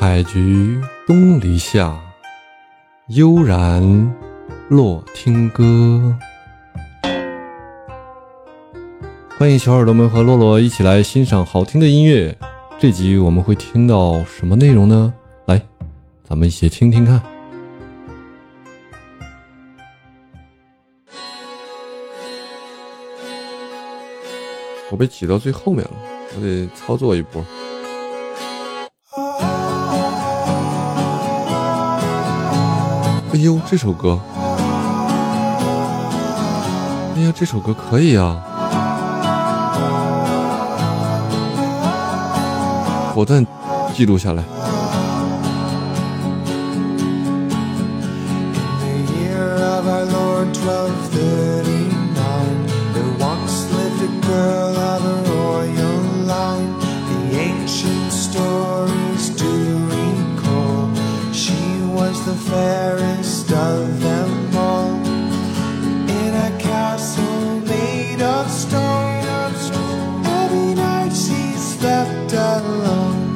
[0.00, 2.00] 采菊东篱下，
[3.08, 3.82] 悠然
[4.68, 6.16] 落听歌。
[9.36, 12.32] 欢迎小耳朵们和洛洛一起来欣赏好听的音乐。
[12.78, 15.12] 这集我们会听到什么内容呢？
[15.46, 15.60] 来，
[16.22, 17.20] 咱们一起听听看。
[24.92, 25.90] 我被挤到最后面了，
[26.36, 27.44] 我得操作一波。
[33.38, 34.18] 哎呦，这首歌！
[37.14, 38.42] 哎呀，这首歌可以啊！
[43.14, 43.46] 果断
[43.94, 44.42] 记录下来。
[62.28, 64.92] The fairest of them all.
[66.20, 69.24] In a castle made of stone,
[70.26, 73.34] every night she slept alone.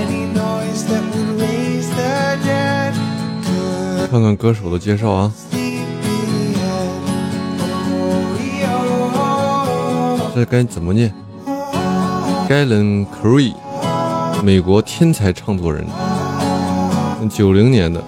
[0.00, 2.94] Any noise that would raise the dead
[4.10, 5.32] 看看歌手的介绍啊
[10.18, 11.12] ，Oh, 这该怎么念
[12.48, 13.54] ？Galen Cree，
[14.42, 15.84] 美国天才唱作人，
[17.28, 18.02] 九零年的，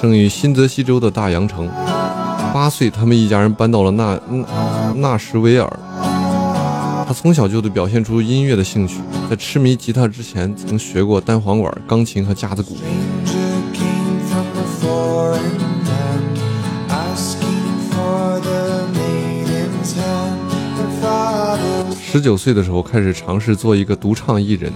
[0.00, 1.68] 生于新泽西州的大洋城。
[2.52, 5.70] 八岁，他们一家人搬到了纳纳纳什维尔。
[7.06, 8.96] 他从小就表现出音乐的兴趣，
[9.28, 12.76] 在痴迷吉他之前，曾学过单簧管、钢琴和架子鼓。
[22.12, 24.72] 十九岁的时候，开始尝试做一个独唱艺人。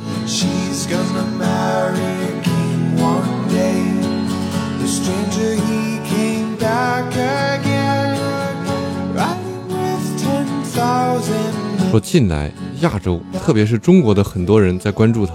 [11.95, 12.51] 说近来
[12.81, 15.35] 亚洲，特别是中国的很多人在关注他。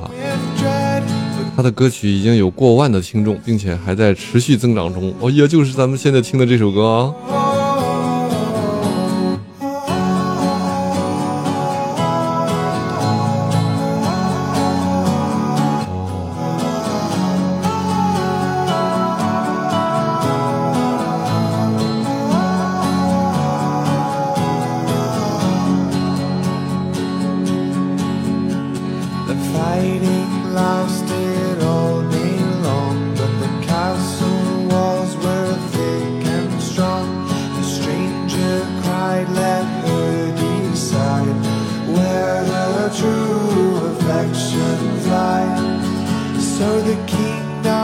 [1.55, 5.13] 他的歌曲已经有过万的听众，并且还在持续增长中。
[5.21, 7.38] 哦，也就是咱们现在听的这首歌啊。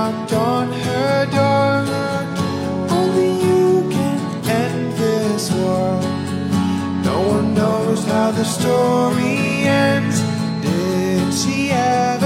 [0.06, 1.74] Knocked on her door.
[2.98, 4.20] Only you can
[4.64, 6.00] end this war.
[7.10, 9.38] No one knows how the story
[9.88, 10.18] ends.
[10.62, 12.25] Did she ever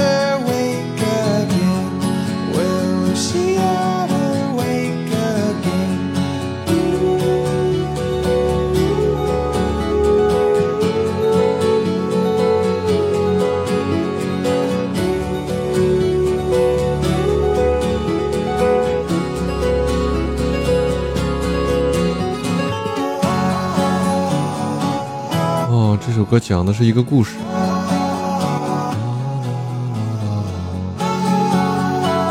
[26.30, 27.34] 歌讲的是一个故事，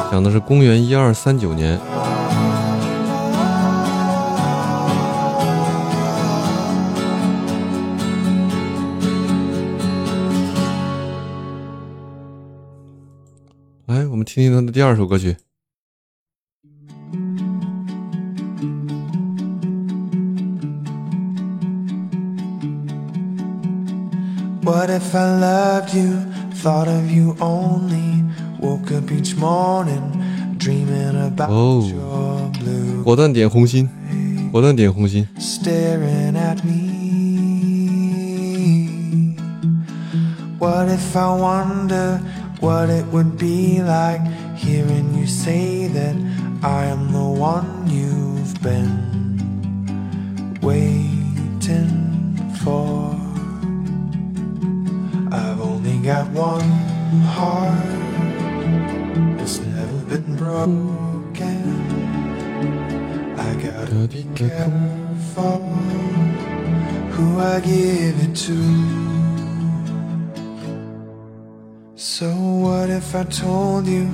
[0.09, 1.77] 讲的是公元一二三九年，
[13.87, 15.35] 来，我们听听他的第二首歌曲。
[24.68, 26.16] What if I loved you,
[26.62, 28.24] thought of you only,
[28.60, 30.22] woke up each morning
[30.58, 31.86] dreaming about Oh.
[31.86, 33.88] your blue 果断点红心，
[34.50, 35.26] 果断点红心。
[35.38, 36.94] staring at me?
[40.58, 42.20] What if I wonder
[42.60, 44.22] what it would be like
[44.56, 46.16] hearing you say that
[46.62, 49.27] I am the one you've been
[57.39, 57.85] Heart,
[59.41, 61.61] it's never been broken.
[63.47, 65.59] I gotta be careful
[67.13, 68.59] who I give it to.
[71.95, 72.27] So
[72.65, 74.05] what if I told you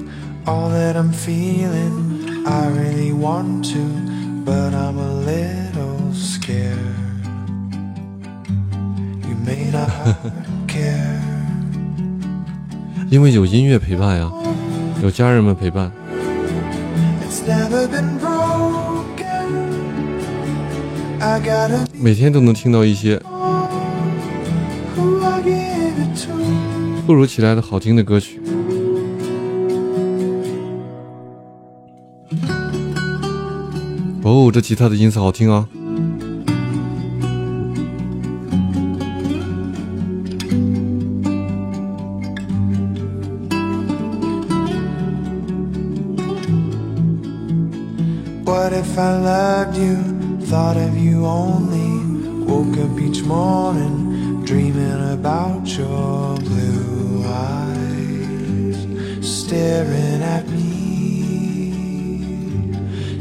[0.46, 1.98] all that I'm feeling?
[2.46, 3.84] I really want to,
[4.50, 7.02] but I'm a little scared.
[9.28, 9.90] You may not
[10.68, 11.05] care.
[13.10, 14.32] 因为有音乐陪伴呀，
[15.02, 15.92] 有家人们陪伴
[21.94, 23.22] 每天都能听到一些.
[27.06, 28.42] 突如其来的好听的歌曲。
[34.24, 35.68] 哦，这吉他的音色好听啊！
[48.76, 49.96] If I loved you,
[50.48, 51.92] thought of you only?
[52.46, 58.78] Woke up each morning dreaming about your blue eyes,
[59.22, 60.72] staring at me,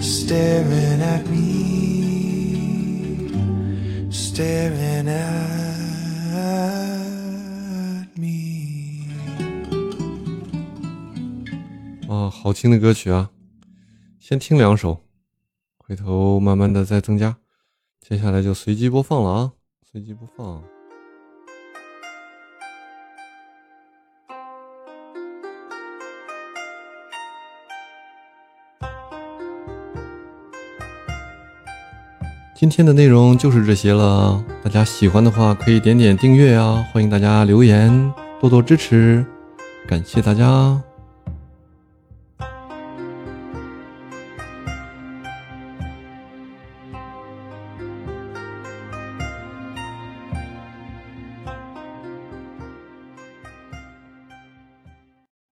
[0.00, 1.42] staring at me,
[4.10, 5.44] staring at
[8.18, 9.08] me.
[12.30, 13.30] 好听的歌曲啊！
[14.20, 15.00] 先听两首，
[15.86, 17.36] 回头慢慢的再增加。
[18.00, 19.52] 接下来就随机播放了啊，
[19.90, 20.62] 随机播放。
[32.56, 39.26] 今天的内容就是这些了，大家喜欢的话可以点点订阅啊，欢迎大家留言，多多支持，
[39.86, 40.82] 感谢大家。